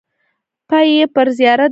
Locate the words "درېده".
1.63-1.69